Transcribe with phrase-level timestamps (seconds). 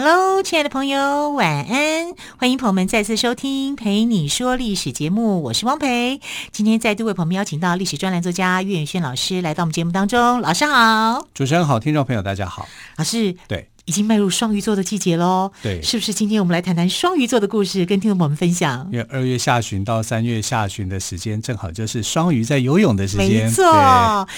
[0.00, 2.14] Hello，亲爱的朋友，晚安！
[2.36, 6.20] 欢迎朋友们再次收听《陪你说历史》节目，我是汪培。
[6.52, 10.40] 今天再度为朋友们邀请到历史专栏作家岳远轩老师来到我们节目当中。
[10.40, 12.68] 老师好，主持人好，听众朋友大家好。
[12.94, 13.68] 老师，对。
[13.88, 16.12] 已经迈入双鱼座的季节喽，对，是不是？
[16.12, 18.86] 今天我们来谈谈双鱼座的故事，跟听众朋友们分享。
[18.92, 23.46] 因为二月下旬到三月下旬的时间，正好就是双鱼在游泳的时间。
[23.46, 23.64] 没错，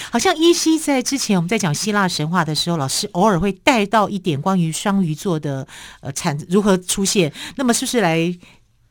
[0.09, 5.67] 好像依稀在之前我们在讲希腊神话的时候，老师偶尔会带到一点关于双鱼座的
[5.99, 7.33] 呃产如何出现。
[7.57, 8.33] 那么是不是来？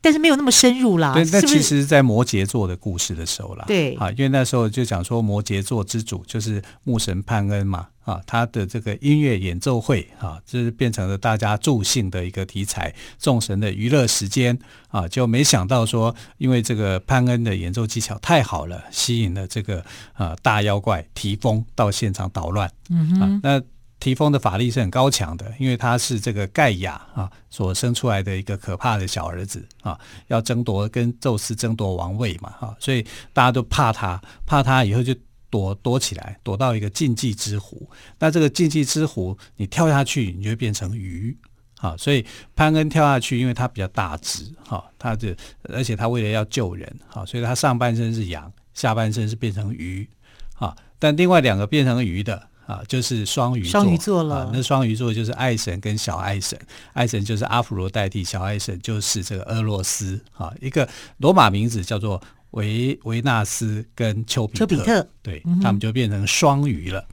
[0.01, 1.13] 但是没有那么深入啦。
[1.15, 3.65] 对，那其实，在摩羯座的故事的时候啦。
[3.67, 7.89] 对啊，因为那时候就讲说摩羯座之主就是牧神潘恩嘛。
[8.05, 19.85] 啊，他的这个音乐演奏会啊，就是变成了大家助兴的一个题材，众神的娱乐时间啊，就没想到说，因为这个潘恩的演奏技巧太好了，吸引了这个
[20.15, 22.69] 啊大妖怪提风到现场捣乱。
[22.89, 23.63] 嗯哼，啊，那
[24.01, 35.15] 提丰的法力是很高强的，因为他是这个盖亚啊所生出来的一个可怕的小儿子啊，要争夺跟宙斯争夺王位嘛，哈，所以大家都怕他，怕他以后就。
[35.53, 37.91] 躲躲起来，躲到一个禁忌之湖。
[38.21, 41.37] 那这个禁忌之湖，你跳下去，你就会变成鱼。
[41.77, 50.09] 好，所以潘恩跳下去，因为他比较大只，哈，他的而且他为了要救人，好，所以他上半身是羊，下半身是变成鱼。
[50.55, 53.71] 啊，但另外两个变成鱼的啊，就是双鱼座。
[53.71, 54.51] 双鱼座了。
[54.53, 56.59] 那双鱼座就是爱神跟小爱神，
[56.93, 60.21] 爱神就是阿芙罗代替，小爱神就是这个俄罗斯。
[60.33, 60.89] 啊，一个
[61.19, 62.21] 罗马名字叫做。
[62.51, 67.07] 维维纳斯跟丘比特，比特对、嗯、他们就变成双鱼了。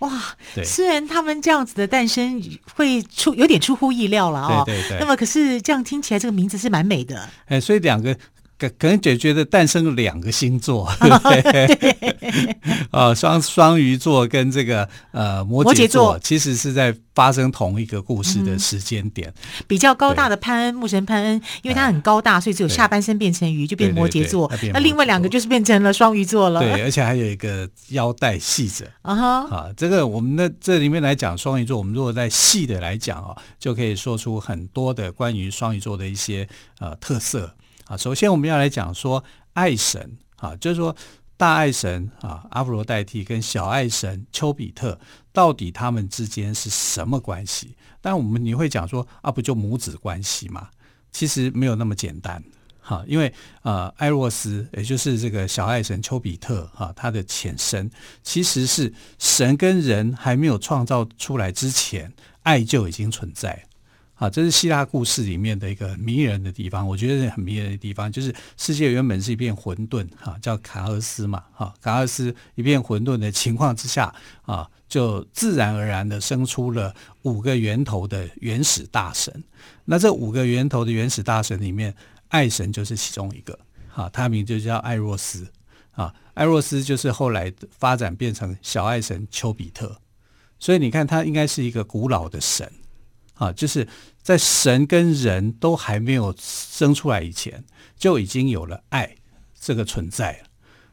[0.00, 0.22] 哇，
[0.54, 2.38] 对，虽然他们这样子的诞生
[2.74, 4.98] 会出有点出乎意料了啊、哦，对对对。
[5.00, 7.26] 那么可是这样听起来，这个名字是蛮美的。
[7.46, 8.14] 哎，所以两个。
[8.70, 10.86] 可能姐觉得诞生了两个星座，
[12.90, 19.28] 啊，双双鱼座跟这个呃摩羯座，其实是在发生同一个故事的时间点。
[19.28, 24.48] 嗯、比较高大的潘恩，牧神潘恩，因为他很高大，所以只有下半身变成鱼，就变摩羯座。
[24.48, 26.60] 对对对，那另外两个就是变成了双鱼座了。
[26.60, 28.90] 对，而且还有一个腰带系着。
[29.02, 37.52] 啊哈，啊，这个我们的这里面来讲双鱼座，我们如果在细的来讲啊，就可以说出很多的关于双鱼座的一些呃特色。
[37.96, 39.22] 首先我们要来讲说
[39.52, 40.94] 爱神啊，就是说
[41.36, 44.98] 大爱神啊，阿芙罗代替跟小爱神丘比特，
[45.32, 47.76] 到底他们之间是什么关系？
[48.00, 50.68] 但我们你会讲说啊，不就母子关系吗？
[51.10, 52.42] 其实没有那么简单
[52.80, 53.32] 哈，因为
[53.62, 57.90] 呃，艾洛斯也就是这个小爱神丘比特哈，他的前身
[58.22, 63.64] 其实是神跟人还没有创造出来之前，爱就已经存在。
[64.22, 79.42] 啊，这是希腊故事里面的一个迷人的地方，我觉得很迷人的地方，就是世界原本是一片混沌，哈，叫卡厄斯嘛，哈，卡厄斯一片混沌的情况之下，啊，就自然而然的生出了五个源头的原始大神。
[79.86, 81.92] 那这五个源头的原始大神里面，
[82.28, 83.58] 爱神就是其中一个，
[83.88, 85.48] 哈，他名就叫艾若斯，
[85.90, 89.98] 啊，艾若斯就是后来发展变成小爱神丘比特，
[90.60, 92.70] 所以你看，他应该是一个古老的神。
[93.34, 93.88] 啊，就是
[94.22, 97.64] 在神跟人都还没有生出来以前，
[97.96, 99.16] 就已经有了爱
[99.58, 100.48] 这个存在了。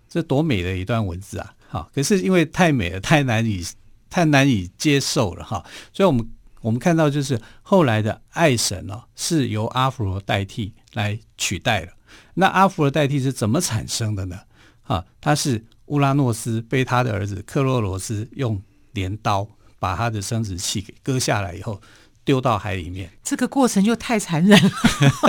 [0.07, 1.53] 这多美的一段文字啊！
[1.67, 3.63] 哈，可是因为太美了，太难以
[4.09, 5.63] 太难以接受了哈。
[5.93, 6.27] 所以我们
[6.61, 11.93] 我们看到，就是后来的爱神呢，是由阿芙罗代替来取代了。
[12.33, 14.39] 那阿芙罗代替是怎么产生的呢？
[14.81, 18.59] 啊，他是乌拉诺斯被他的儿子克洛罗斯用
[18.93, 19.47] 镰刀
[19.77, 21.79] 把他的生殖器给割下来以后。
[22.29, 24.71] 丢到海里面，这个过程就太残忍了。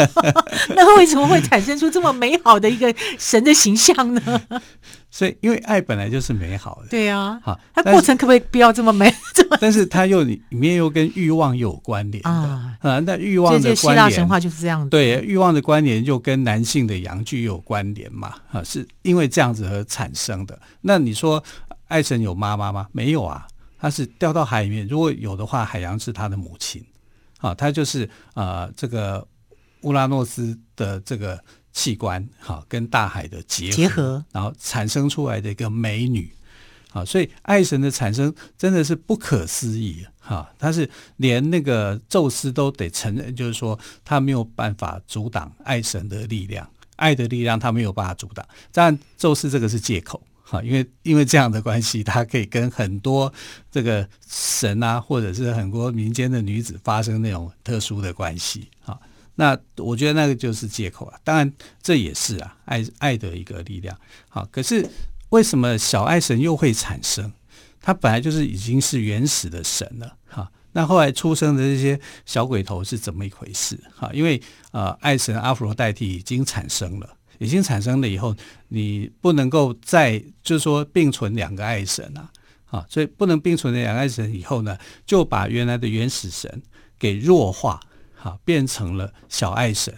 [0.76, 4.42] 那为什么会产生出这么美好的一个神的形象呢？
[5.10, 6.88] 所以，因为爱本来就是美好的。
[6.90, 9.10] 对啊，好，它过程可不可以不要这么美？
[9.58, 12.76] 但是 它又里面又跟欲望有关联啊。
[12.80, 14.90] 啊，那欲望的关联，希腊神话就是这样子。
[14.90, 18.34] 对，欲望的关联又跟男性的阳具有关联嘛？
[18.52, 20.60] 啊，是因为这样子而产生的。
[20.82, 21.42] 那你说
[21.88, 22.88] 爱神有妈妈吗？
[22.92, 23.46] 没有啊。
[23.82, 26.84] 他是掉到海里面，如果有的话，海洋是他的母亲，
[27.40, 29.26] 啊，他就是呃这个
[29.82, 31.42] 乌拉诺斯的这个
[31.72, 36.30] 器官，哈、啊，跟大海的结合，结合，然后产生出来的一个美女，
[36.92, 48.46] 啊，所以爱神的产生真的是不可思议，哈、啊，他是连那个宙斯都得承认，就是说他没有办法阻挡爱神的力量，爱的力量他没有办法阻挡。
[48.72, 53.32] 但宙斯这个是借口哈，因为因为这样的关系，他可以跟很多
[53.70, 58.98] 这个神啊，或者是很多民间的女子发生那种特殊的关系啊。
[59.36, 61.16] 那我觉得那个就是借口啊。
[61.22, 61.50] 当然
[61.80, 63.96] 这也是啊，爱爱的一个力量。
[64.28, 64.84] 好，可是
[65.28, 67.32] 为什么小爱神又会产生？
[67.80, 70.50] 他本来就是已经是原始的神了哈。
[70.72, 73.78] 那后来出生的这些小鬼头是怎么一回事？
[73.94, 74.42] 哈，因为
[74.72, 78.32] 呃，爱神阿芙罗代替已经产生了，已经产生了以后，
[78.68, 82.30] 你不能够再就是说并存两个爱神啊，
[82.66, 86.62] 啊，所以不能并存的两个爱神以后呢，就把原来的原始神
[86.98, 87.80] 给弱化，
[88.14, 89.92] 哈，变成了小爱神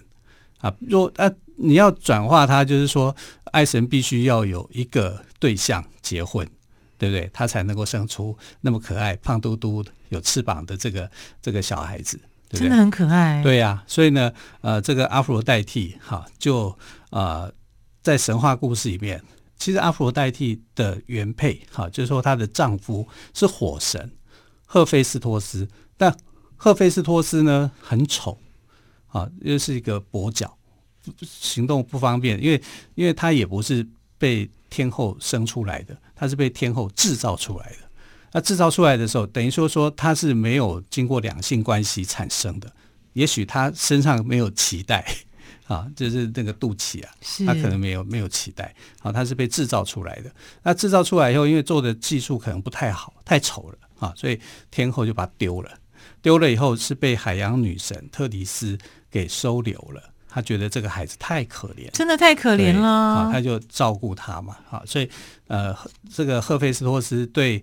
[0.59, 0.75] 啊。
[0.81, 3.15] 若啊，你要转化它，就是说
[3.53, 6.49] 爱神必须要有一个对象结婚。
[6.99, 7.29] 对不对？
[7.33, 11.11] 他才能够生出那么可爱、胖嘟嘟、有翅膀的这个
[11.41, 12.17] 这个小孩子，
[12.53, 12.61] 对对？
[12.61, 13.43] 真的很可爱。
[13.43, 16.77] 对呀、啊，所以呢，呃，这个阿芙罗代替哈，就
[17.11, 17.53] 呃，
[18.03, 19.23] 在神话故事里面，
[19.57, 24.13] 其实阿芙罗代替的原配哈，就是说她的丈夫是火神
[24.65, 25.67] 赫菲斯托斯，
[25.97, 26.17] 但
[26.57, 28.39] 赫菲斯托斯呢很丑
[29.09, 30.57] 啊，又是一个跛脚，
[31.23, 32.63] 行动不方便，因为
[32.95, 33.87] 因为他也不是
[34.19, 35.97] 被天后生出来的。
[36.15, 37.77] 他是被天后制造出来的，
[38.33, 42.73] 那制造出来的时候，等于说说他是没有经过两性关系产生的，
[43.13, 45.05] 也许他身上没有脐带
[45.67, 47.11] 啊，就是那个肚脐啊，
[47.47, 50.31] 他可能没有没有脐带，啊，他是被制造出来的。
[50.63, 54.41] 那制造出来以后，因为做的技术可能不太好，太丑了啊，所以
[54.71, 55.71] 天后就把它丢了，
[56.21, 58.79] 丢了以后是被海洋女神特迪斯
[59.11, 60.03] 给收留了。
[60.35, 65.07] 他觉得这个孩子太可怜，真的太可怜了，啊，他就照顾他嘛，啊，所以
[65.47, 65.77] 呃，
[66.11, 67.63] 这个赫菲斯托斯对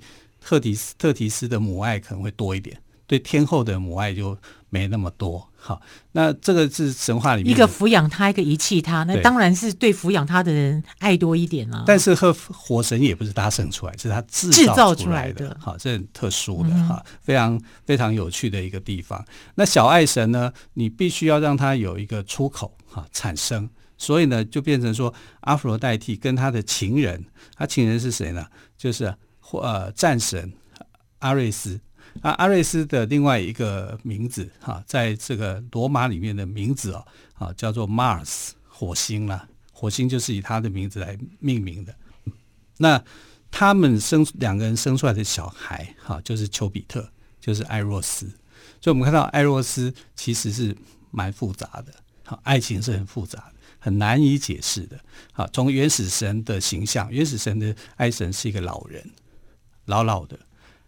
[0.49, 2.75] 特提斯特提斯的母爱可能会多一点，
[3.05, 4.35] 对天后的母爱就
[4.71, 5.47] 没那么多。
[5.55, 5.79] 好，
[6.13, 11.83] 那这个是神话里面一个抚养他，一个遗弃他，那当然是对抚养他的人爱多一点了。
[11.85, 15.55] 但是和火神也不是他生出来，是他制造出来的。
[15.61, 19.23] 好，这很特殊的哈，非常非常有趣的一个地方。
[19.53, 23.69] 那小爱神呢，你必须要让他有一个出口哈产生，
[23.99, 27.23] 所以呢，就变成说阿佛罗代替跟他的情人，
[27.55, 28.47] 他情人是谁呢？
[28.75, 29.13] 就是
[29.57, 30.53] 呃战神
[31.17, 31.81] 阿瑞斯。
[32.21, 37.05] 啊，阿瑞斯的另外一个名字哈，在这个罗马里面的名字哦，
[37.35, 41.95] 啊，叫做 Mars，火星啦，火星就是以他的名字来命名的。
[42.77, 43.01] 那
[43.51, 47.07] 他们生两个人生出来的小孩哈，就是丘比特，
[47.39, 48.25] 就是艾若斯。
[48.81, 50.75] 所以我们看到艾若斯其实是
[51.11, 51.93] 蛮复杂的，
[52.25, 54.99] 好，爱情是很复杂的，很难以解释的。
[55.31, 59.07] 好，从原始神的形象，原始神的爱神是一个老人，
[59.89, 60.39] 老老的。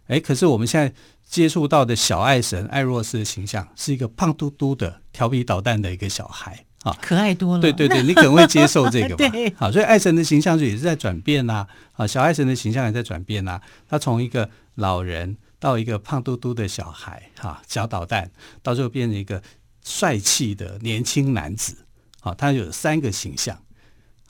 [0.06, 0.92] 哎，可是我们现在
[1.28, 7.60] 接触到的小爱神艾若斯的形象是一个胖嘟嘟的、调皮捣蛋的一个小孩啊，可爱多了。
[7.60, 9.16] 对对对，你可能会接受这个吧？
[9.30, 11.66] 对，好，所以爱神的形象就也是在转变呐。
[11.92, 13.60] 啊，小爱神的形象也在转变呐。
[13.88, 18.30] 他从一个老人到一个胖嘟嘟的小孩，哈，小捣蛋，
[18.62, 19.40] 到最后变成一个
[19.84, 21.76] 帅气的年轻男子。
[22.20, 23.61] 啊，他有三个形象，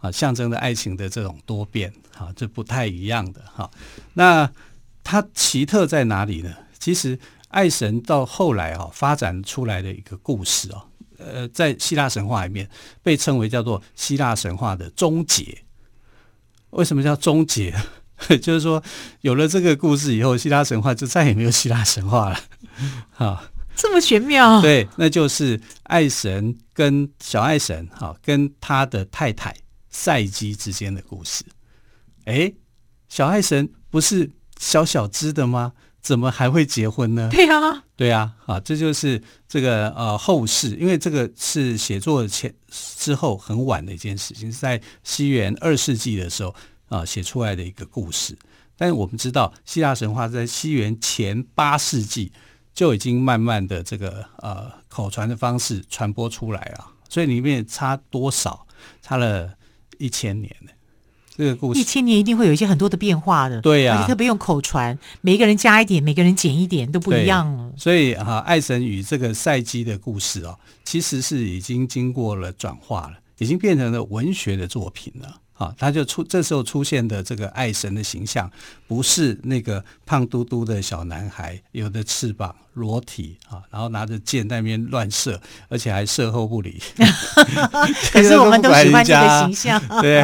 [0.02, 1.90] 啊，象征着爱情的这种多变。
[2.18, 3.68] 啊，这不太一样的哈。
[4.12, 4.49] 那
[5.02, 6.54] 它奇特在哪里呢？
[6.78, 7.18] 其实
[7.49, 10.85] 爱神到后来啊、哦、发展出来的一个故事哦，
[11.16, 12.68] 呃，在希腊神话里面
[13.02, 15.64] 被称为叫做希腊神话的终结。
[16.71, 17.75] 为什么叫终结？
[18.42, 18.80] 就是说
[19.23, 22.38] 有了这个故事以后，希腊神话就再也没有希腊神话了。
[23.11, 24.61] 哈，这么玄妙？
[24.61, 29.56] 对，那就是爱神跟小爱神哈跟他的太太
[29.92, 31.44] 赛姬之间的故事。
[32.25, 32.56] 诶，
[33.08, 34.32] 小爱神不是。
[34.58, 35.72] 小小只的吗？
[36.00, 37.28] 怎么还会结婚呢？
[37.32, 46.54] 对啊，对啊，啊，这就是这个呃后世，因为这个是写作前之后很晚的一件事情，是在西元二世纪的时候
[46.88, 48.38] 啊写出来的一个故事。
[48.76, 52.30] 但是我们知道，希腊神话在西元前八世纪
[52.72, 58.64] 就已经慢慢的这个呃口传的方式传播出来了，所以里面差多少？
[59.00, 59.52] 差了
[60.02, 60.71] 一千年呢。
[61.35, 67.73] 这个故事一千年一定会有一些很多的变化的，对呀、啊，而且特别用口传，每一个人加一点，每个人减一点都不一样了。
[67.76, 75.40] 所以哈、啊，爱神与这个赛基的故事哦，其实是已经经过了转化了，已经变成了文学的作品了。
[75.54, 78.50] 啊，他就出这时候出现的这个爱神的形象，
[78.88, 86.82] 不是那个胖嘟嘟的小男孩，有的翅膀裸体啊，然后拿着箭在那边乱射，而且还射后不理。
[88.12, 89.80] 可是我们都喜欢这个形象。
[90.02, 90.21] 对，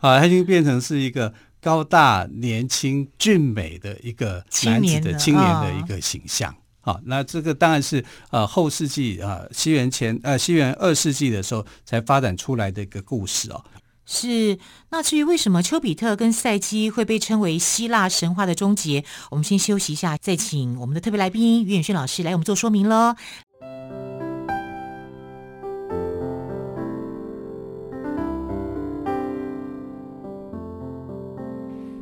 [0.00, 6.54] 啊，他已经变成是一个高大、年轻、俊美的一个男子的青年的一个形象。
[6.80, 13.64] 好，那这个当然是呃后世纪啊，西元前呃西元二世纪的时候才发展出来的一个故事哦。
[14.14, 14.58] 是，
[14.90, 23.14] 那至于为什么丘比特跟赛基会被称为希腊神话的终结，我们先休息一下，再请我们的特别来宾于远轩老师来我们做说明喽。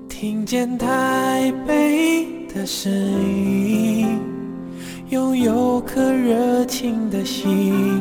[0.09, 4.21] 听见台北的声音。
[5.11, 8.01] 拥有颗热情的心，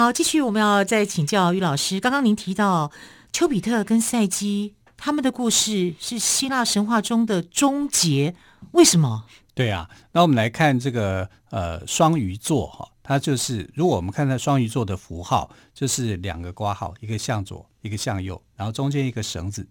[0.00, 2.00] 好，继续我们要再请教于老师。
[2.00, 2.90] 刚刚您提到
[3.32, 8.34] 丘比特跟赛基他们的故事是希腊神话中的终结，
[8.70, 9.26] 为什么？
[9.52, 19.68] 对啊，那我们来看这个呃双鱼座哈，它就是如果我们看到双鱼座的符号，就是两个括号，一个向左，一个向右，然后中间一个绳子。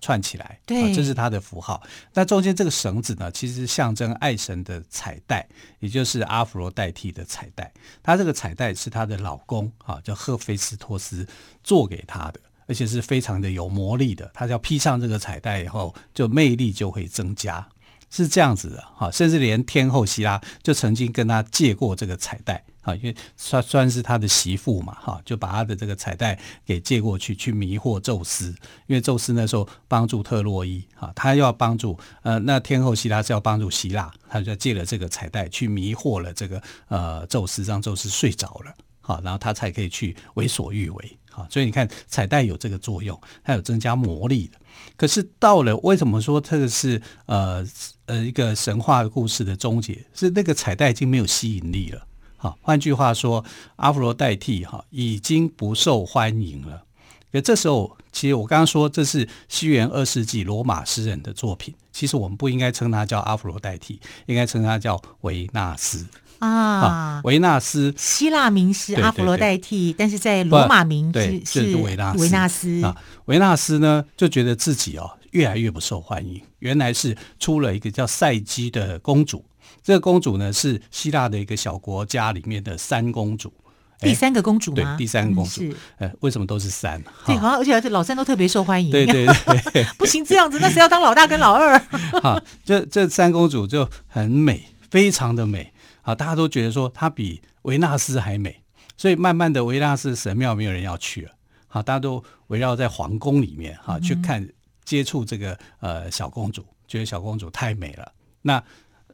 [0.00, 1.82] 串起来，对，这是它的符号。
[2.14, 5.46] 那中间这个绳子呢，其实象征爱神的彩带，
[5.80, 7.72] 也就是阿芙罗代替的彩带。
[8.02, 11.26] 它这个彩带是她的老公啊，叫赫菲斯托斯
[11.64, 14.30] 做给她的，而且是非常的有魔力的。
[14.32, 17.68] 她只要披上这个彩带以后，就魅力就会增加，
[18.10, 19.10] 是这样子的哈。
[19.10, 22.64] 甚至连天后希拉就曾经跟他借过这个彩带。
[22.82, 28.48] 啊，因为算算是他的媳妇嘛，哈，就把他的这个彩带给借过去，去迷惑宙斯。
[28.86, 44.58] 因为宙斯那时候帮助特洛伊，哈，他要帮助呃，那天后希拉是要帮助希腊，他就借了这个彩带去迷惑了这个呃宙斯，让宙斯睡着了，好，然后他才可以去为所欲为，啊，所以你看彩带有这个作用，它有增加魔力的。
[44.96, 47.64] 可是到了为什么说这个是呃
[48.06, 50.04] 呃一个神话故事的终结？
[50.12, 52.04] 是那个彩带已经没有吸引力了。
[52.36, 53.44] 好，换句话说，
[53.76, 56.84] 阿弗罗代替哈已经不受欢迎了。
[57.30, 61.74] 可这时候，其实我刚刚说这是西元二世纪罗马诗人的作品。
[61.92, 66.06] 其实我们不应该称它叫阿弗罗代替，应该称它叫维纳斯
[66.38, 67.20] 啊。
[67.24, 72.96] 维纳斯，希腊名是阿弗罗代替，但是在罗马名字是维纳维纳斯啊。
[73.26, 76.40] 维纳斯呢，就觉得自己哦越来越不受欢迎。
[76.60, 79.44] 原来是出了一个叫赛姬的公主。
[79.82, 83.52] 这个公主呢，是希腊的一个小国家里面的三公主，
[84.00, 84.96] 第三个公主吗？
[84.96, 85.62] 对，第三个公主。
[85.98, 87.02] 呃，为什么都是三？
[87.26, 88.90] 对，好像而且老三都特别受欢迎。
[88.90, 89.26] 对对
[89.72, 91.78] 对， 不行这样子，那谁要当老大跟老二？
[92.22, 95.72] 好，这这三公主就很美，非常的美。
[96.08, 98.62] 好，大家都觉得说她比维纳斯还美，
[98.96, 101.32] 所以慢慢的维纳斯神庙没有人要去了。
[101.66, 104.48] 好，大家都围绕在皇宫里面哈，去看
[104.86, 108.10] 接触这个呃小公主，觉得小公主太美了。
[108.40, 108.56] 那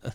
[0.03, 0.13] 呃。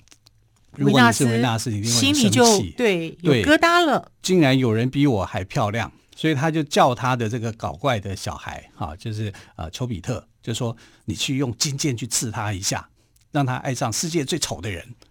[0.78, 4.10] 如果你是维纳斯，你一定会生气，心里就对，有疙瘩了。
[4.22, 12.88] 竟然有人比我还漂亮，所以他就叫他的这个搞怪的小孩，哈，就是呃丘比特，就说你去用金剑去刺他一下，
[13.32, 15.09] 让他爱上世界最丑的人啊。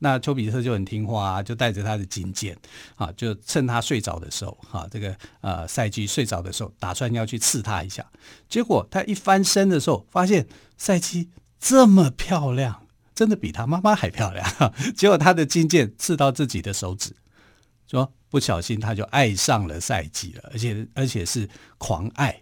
[0.00, 2.58] 那丘比特就很听话啊，就带着他的金箭
[2.96, 8.04] 啊，就趁他睡着的时候，哈，这个呃赛姬睡着的时候，打算要去刺他一下。
[8.48, 11.30] 结果他一翻身的时候，发现赛姬
[11.60, 12.86] 这么漂亮。
[13.12, 14.46] 真的比他妈妈还漂亮，
[14.96, 17.14] 结果他的金箭刺到自己的手指，
[17.86, 22.40] 说不小心他就爱上了赛姬了，而且而且是狂爱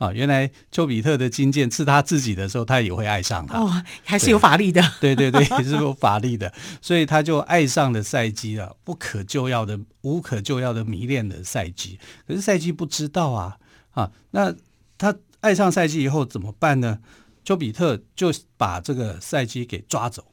[0.00, 0.10] 啊！
[0.14, 3.70] 原来丘比特的金箭刺他自己的时候，他也会爱上他哦，
[4.02, 11.98] 还是有法力的，对对对， 也是有法力的，所以他就爱上了赛姬了，不可救药的、无可救药的迷恋了赛姬。
[12.26, 13.58] 可是赛姬不知道啊
[13.90, 14.10] 啊！
[14.30, 14.54] 那
[14.96, 17.00] 他爱上赛姬以后怎么办呢？
[17.44, 20.24] 丘比特就把这个赛姬给抓走，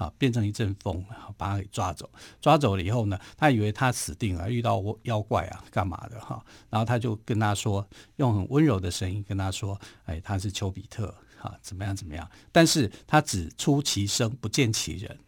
[0.00, 1.04] 啊，变成一阵风，
[1.36, 2.08] 把他给抓走。
[2.40, 6.42] 抓走了以后呢，他以为他死定了，遇到妖怪啊，干嘛的哈？
[6.70, 15.18] 然后他就跟他说，用很温柔的声音跟他说：“哎，他是丘比特，哈，怎么样怎么样？”但是他只出其声，不见其人。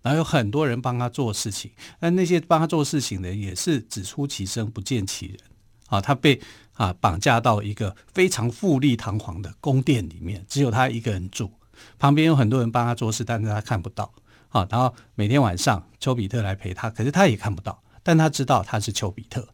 [0.00, 5.38] 然后有很多人帮他做事情，但那些帮他做事情的人也是只出其声，不见其人。
[5.88, 6.40] 啊，他被
[6.72, 11.52] 啊绑架到一个非常富丽堂皇的宫殿里面，只有他一个人住，
[11.98, 14.12] 旁边有很多人帮他做事，但是他看不到。
[14.48, 19.48] 好，然后每天晚上丘比特来陪他，可是他也看不到，但他知道他是丘比特。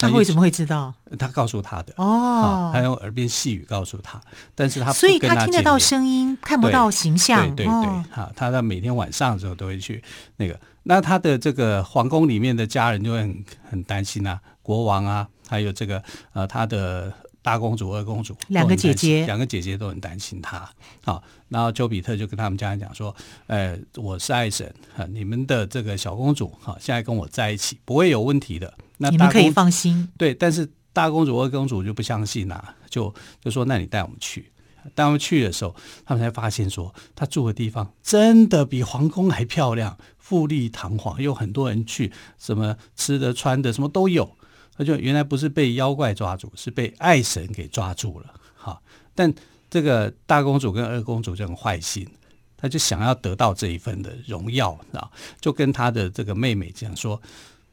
[0.00, 0.94] 他为什么会知道？
[1.18, 4.20] 他告诉他的哦，他用耳边细语告诉他，
[4.54, 7.44] 但是他所以他听得到声音，看不到形象。
[7.56, 10.02] 对对对，哈，他在每天晚上的时候都会去
[10.36, 10.58] 那个。
[10.84, 16.00] 那他的这个皇宫里面的家人就会很很担心啊，国王啊，还有这个
[16.32, 17.12] 呃他的
[17.48, 20.68] 大公主、二公主，两个姐姐，两个姐姐都很担心她。
[21.02, 23.16] 好，然后丘比特就跟他们家人讲说
[23.48, 24.70] ：“呃，我是爱神，
[25.08, 30.06] 你们的这个小公主哈，现在跟我在一起不会有问题的。”那你们可以放心。
[30.18, 34.52] 对，但是大公主、二公主就不相信啊，就就说：“那你带我们去。”
[34.94, 35.74] 带我们去的时候，
[36.04, 44.36] 他们才发现说，他住的地方真的比皇宫还漂亮，富丽堂皇，有很多人去，什么吃的、穿的，什么都有。
[44.78, 48.32] 他就原来不是被妖怪抓住，是被爱神给抓住了。
[48.54, 48.80] 哈，
[49.14, 49.34] 但
[49.68, 52.08] 这个大公主跟二公主就很坏心，
[52.56, 57.20] 她就想要得到这一份的荣耀啊，就跟她的这个妹妹讲说。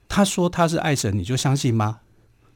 [0.08, 2.00] 她说她是爱神，你就相信吗？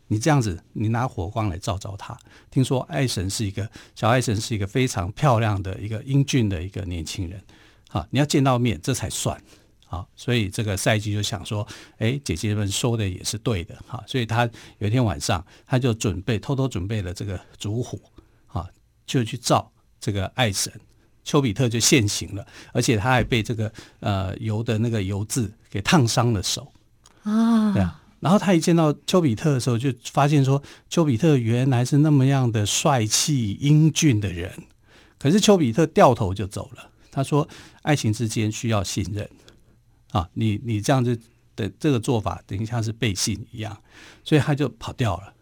[0.08, 2.18] 你这样子，你拿火光来照照她。
[2.52, 7.42] 听说爱神是一个小爱神，是一个非常漂亮的一个英俊的一个年轻人。
[7.90, 9.42] 哈，你要见到面，这才算。
[9.92, 11.68] 好，所以这个赛季就想说，
[11.98, 13.76] 哎，姐姐们说的也是对的。
[13.88, 17.98] 好，所以他有一天晚上，他就准备偷偷准备了这个烛火，
[18.46, 18.68] 好，
[19.08, 20.72] 就去照这个爱神。
[21.24, 26.72] 丘比特就现形了，而且他还被这个呃油的那个油渍给烫伤了手。
[27.24, 34.54] 啊，对啊，然后他一见到丘比特的时候，就发现说，丘比特原来是那么样的帅气英俊的人。
[35.18, 36.90] 可是丘比特掉头就走了。
[37.12, 37.48] 他说
[37.82, 39.28] ：“爱情之间需要信任
[40.12, 41.20] 啊，你你这样子
[41.56, 43.78] 的这个做法，等于像是背信一样。”
[44.24, 45.34] 所以他就跑掉了。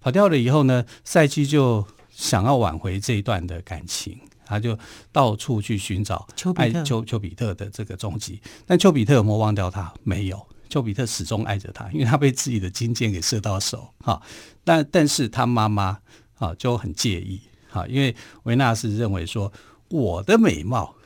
[0.00, 4.76] 跑掉了以后呢，赛季就想要挽回这一段的感情，他就
[5.12, 6.26] 到处去寻找
[6.56, 8.40] 爱丘丘比特的这个踪迹。
[8.66, 9.92] 但丘比特有没有忘掉他？
[10.02, 10.46] 没有。
[10.68, 14.20] 丘比特始终爱着他，因为他被自己的金箭给射到手哈。
[14.64, 15.98] 但但是他妈妈
[16.36, 19.52] 啊就很介意哈，因为维纳斯认为说，
[19.88, 20.96] 我的美貌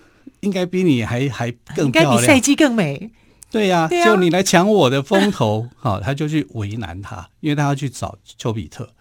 [0.41, 3.11] 应该比你还还更漂亮，应该比赛姬更美。
[3.51, 8.93] 对呀、啊，就你来抢我的风头，好，他就去为难他，因为他要去找丘比特。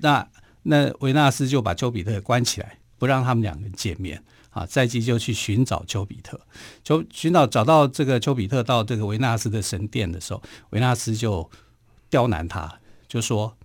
[0.00, 0.26] 那
[0.62, 4.22] 那维纳斯就把丘比特关起来，不让他们两个人见面。
[4.50, 6.40] 啊，赛姬就去寻找丘比特，
[6.82, 11.48] 就寻找找到这个丘比特到这个维纳斯的神殿的时候，维纳斯就
[12.08, 13.56] 刁难他，就说：“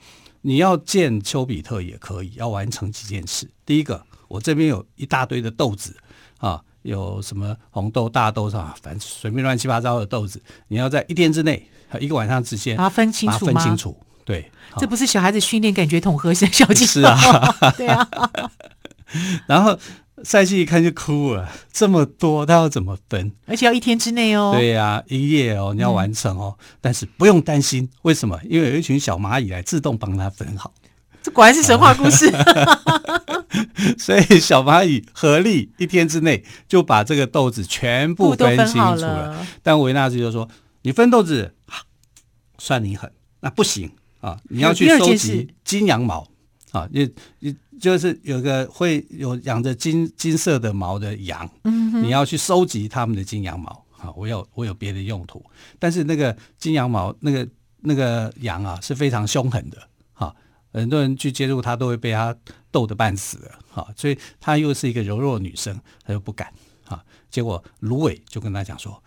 [0.44, 3.50] 你要见丘比特也可以，要完成几件事。
[3.66, 5.98] 第一个，我这边有一大堆的豆子
[6.38, 11.68] 啊，有什么红豆、大豆啊，反正随便乱七八糟的豆子，你要在一天之内，
[12.00, 13.98] 一个晚上之间，把它分清楚，分清楚。
[14.24, 17.18] 对，这不是小孩子训练感觉统合小技巧是啊，
[17.76, 18.08] 对啊，
[19.48, 19.78] 然后。
[20.24, 23.34] 赛季一看就哭了，这么多他要怎么分？
[23.46, 24.54] 而且要一天之内哦。
[24.56, 26.56] 对呀、啊，一夜哦，你要完成哦。
[26.58, 28.40] 嗯、但是不用担心，为什么？
[28.50, 30.74] 因为有一群小蚂蚁来自动帮他分好。
[31.22, 32.32] 这果然是神话故事。
[33.98, 39.32] 所以小蚂蚁合力一天之内就把这个豆子全部分清楚了。
[39.32, 40.48] 了但维纳斯就说
[40.84, 41.54] ：“你分豆子，
[42.58, 43.12] 算你狠。
[43.42, 43.92] 那不行
[44.22, 46.28] 啊，你要去收集金羊毛。”
[46.72, 53.86] 啊，你你就是有个会有养着金金色的毛的羊，嗯，你要去收集他们的金羊毛。
[53.98, 55.42] 啊，我有我有别的用途，
[55.80, 57.48] 但是那个金羊毛那个
[57.80, 59.88] 那个羊啊是非常凶狠的，哈，
[60.80, 62.36] 很多人去接触它都会被它
[62.72, 66.52] 逗得半死的，哈，所以她又是一个柔弱女生，她又不敢，
[66.86, 69.02] 哈，结果芦苇就跟她讲说，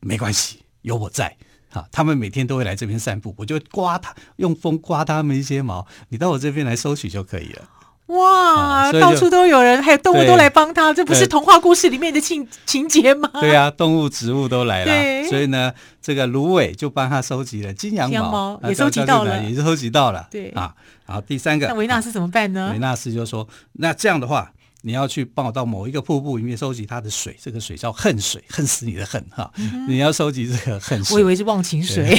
[0.00, 1.36] 没关系，有我在。
[1.72, 7.62] 好，他们每天都会来这边散步，我就刮他，用风刮他们一些毛，你到我这边来收取就可以了。
[8.06, 13.30] 哇，啊、到处都有人，还有动物都来帮他，这不是童话故事里面的情情节吗？
[13.34, 20.26] 对呀、啊，动物、植物都来了，所以呢，这个芦苇就帮他收集了金羊毛，羊毛也收集到了，也收集到了。
[20.28, 20.74] 对啊，
[21.10, 22.70] 好，第三个，那维纳斯怎么办呢？
[22.72, 24.52] 维纳斯就说，那这样的话。
[24.82, 29.52] 你要去帮我到某一个瀑布里面收集它的水，这个水叫恨水，恨死你的恨哈！
[29.58, 32.18] 嗯、你要收集这个恨水，我以为是忘情水，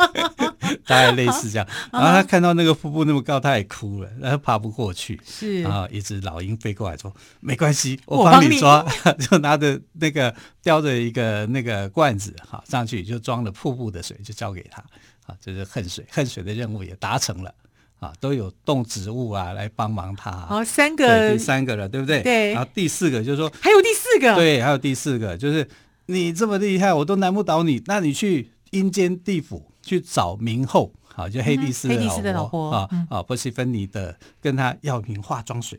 [0.88, 1.68] 大概类似这样。
[1.92, 5.20] 然后他看到那个瀑布那么高，他也哭了，然后爬不过去。
[5.22, 8.82] 是，然后一只老鹰飞过来说：“没关系，我帮你抓。
[9.18, 14.82] 你 ”就拿着那个叼着一个那个罐子哈上去，就装了瀑布的水，就交给他。
[15.26, 17.54] 啊，这是恨水，恨水的任务也达成了。
[18.02, 20.32] 啊，都有动植物啊来帮忙他。
[20.32, 22.20] 好，三个，第三个了，对不对？
[22.20, 22.52] 对。
[22.52, 25.66] 然后第四个就是说，还有第四个，对，还有第四个，就是
[26.06, 35.78] 你这么厉害，我都难不倒你，那你去阴间地府去找冥后，好，就黑帝斯的老婆啊啊，波西芬尼的，跟他要瓶化妆水。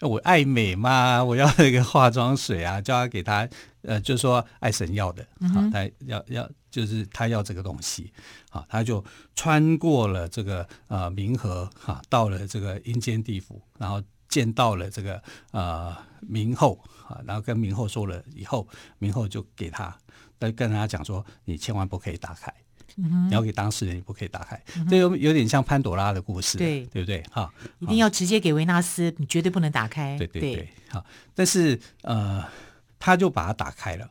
[0.00, 3.48] 我爱美嘛，我要那个化妆水啊，叫他给他
[3.82, 8.12] 呃，就是说爱神要的，啊，他要要就是他要这个东西，
[8.50, 15.96] 啊，他就穿过了这个呃冥河，哈，到了这个阴间地府，然后见到了这个呃
[16.30, 18.68] 冥后，啊，然后跟冥后说了以后，
[19.00, 19.96] 冥后就给他，
[20.38, 22.54] 跟跟他讲说，你千万不可以打开，
[22.94, 27.20] 你要给当事人，你不可以打开，这有有点像潘朵拉的故事，对对不对？
[27.32, 32.44] 哈，一定要直接给维纳斯，你绝对不能打开，对对对，好，但是呃。
[33.02, 34.08] 他就把它打开了，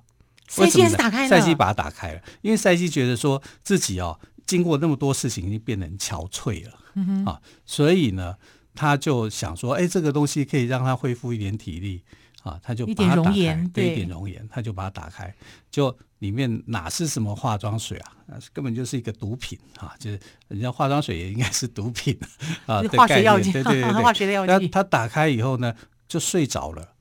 [0.49, 8.35] 赛姬是打开了，赛季把它打开了，因为赛季觉得说自己哦，经过那么多事情，已经变得很憔悴了，嗯，啊，所以呢，
[8.75, 12.03] 他就想说，哎，这个东西可以让他恢复一点体力。
[12.43, 15.31] 啊，他就把它打开，对，一点容颜，他就把它打开，
[15.69, 18.11] 就里面哪是什么化妆水啊，
[18.51, 22.17] 根本就是一个毒品啊，就是人家化妆水也应该是毒品
[22.65, 24.67] 啊，化学药剂，对对对， 化学药剂。
[24.69, 25.71] 他打开以后呢，
[26.07, 26.95] 就睡着了。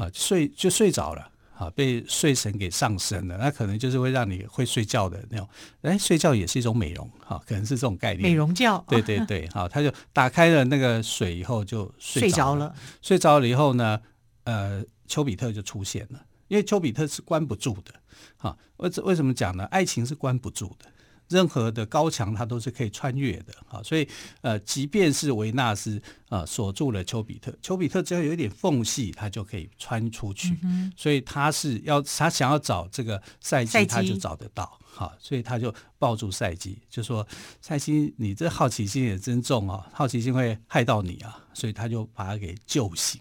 [0.00, 5.46] 啊，睡就睡着了，啊，被睡神给上身了，那可能就是会让你会睡觉的那种。
[5.82, 8.22] 哎，睡觉也是一种美容，哈，可能是这种概念。
[8.22, 12.74] 美容觉，对对对，好，他就打开了那个水以后就睡着了。
[13.02, 14.00] 睡着了，了以后呢，
[14.44, 17.92] 呃，丘比特就出现了，因为丘比特是关不住的，
[18.38, 19.64] 哈，为为什么讲呢？
[19.66, 20.86] 爱情是关不住的。
[21.30, 24.06] 任何的高墙，它都是可以穿越的啊，所以
[24.42, 30.58] 呃，即便是维纳斯啊锁住了丘比特，丘比特只要有一点缝隙，它就可以穿出去。
[30.64, 34.78] 嗯、所以他是要他想要找这个赛季，他就找得到。
[34.82, 37.26] 好，所以他就抱住赛季，就说
[37.62, 43.20] ：“赛季，你这好奇心也真重啊，好奇心会害到你啊。”所以他就把他给救醒，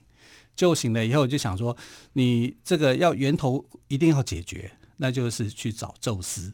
[0.56, 1.78] 救醒了以后就想说
[2.13, 6.52] ：“你这个要源头一定要解决，那就是去找宙斯。”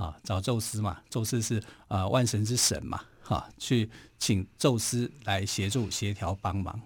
[0.00, 1.58] 啊，找宙斯嘛，宙斯是
[1.88, 6.80] 啊、呃、万神之神嘛，哈、啊，去请宙斯来协助协调帮忙。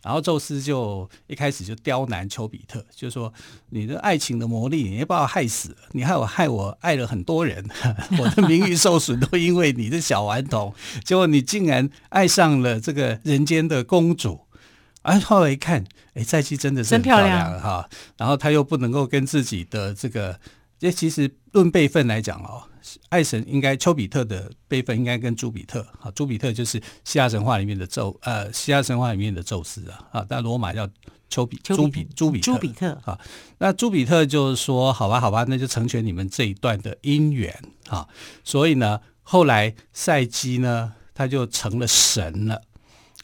[0.00, 3.32] 然后宙斯就一开始就刁难丘比特，就说
[3.70, 7.68] 你的爱情的魔力，你也把我害死了，你害我害我爱了很多人，
[8.20, 10.72] 我的名誉受损都因为你的小顽童，
[11.04, 14.40] 结果你竟然爱上了这个人间的公主。
[15.02, 20.38] 哎，后来一看，哎，赛姬真的是很漂亮哈、啊，然后他又不能够跟自己的这个。
[20.78, 22.62] 这其实论辈分来讲哦，
[23.10, 30.88] 爱神应该丘比特的辈分应该跟朱比特啊，朱比特就是希腊神话里面的宙呃，希腊神话里面的宙斯啊啊，但罗马叫
[31.28, 33.18] 丘比朱比朱比朱比特啊，
[33.58, 37.54] 那朱比特就是说好吧好吧，那就成全你们这一段的姻缘
[37.88, 38.08] 啊，
[38.44, 42.62] 所以呢，后来赛基呢，他就成了神了。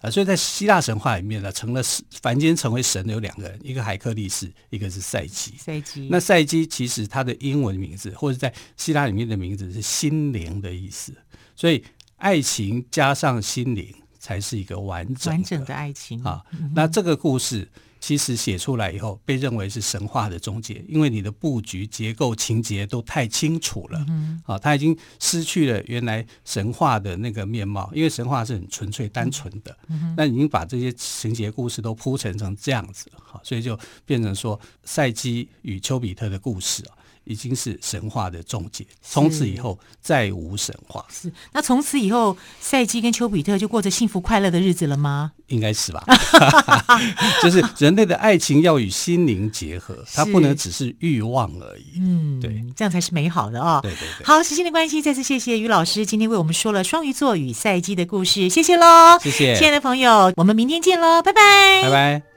[0.01, 1.83] 啊，所以在希腊神话里面呢，成了
[2.23, 5.57] 凡间成为神的有两个人，一个海克力士，一个是赛基。
[5.57, 6.09] 赛基。
[6.11, 11.13] 那赛基其实他的英文名字，或者在希腊里面的名字是心灵的意思。
[11.57, 11.85] 所以
[12.17, 16.43] 爱情加上心灵，才是一个完整完整的爱情啊。
[16.75, 17.69] 那这个故事。
[18.09, 24.03] 其实写出来以后，被认为是神话的终结，因为你的布局、结构、情节都太清楚了。
[24.09, 29.77] 嗯，啊，他已经失去了原来神话的那个面貌，因为神话是很纯粹、单纯的。
[29.89, 36.97] 嗯，那已经把这些情节故事都铺陈成这样子了，好，所以就变成说赛基与丘比特的故事啊。
[37.29, 41.05] 已经是神话的终结，从此以后再无神话。
[41.11, 45.33] 是，那从此以后，赛基跟丘比特就过着幸福快乐的日子了吗？
[45.49, 46.03] 应该是吧。
[47.43, 51.99] 就是人类的爱情要与心灵结合，它不能只是欲望而已。
[52.01, 53.81] 嗯，对，这样才是美好的哦。
[53.83, 54.27] 对对对。
[54.27, 59.19] 好，时间的关系，再次谢谢于老师今天为我们说了双鱼座与赛基的故事，谢谢喽。
[59.21, 62.28] 谢谢，亲爱的朋友，我们明天见喽，拜拜，拜拜。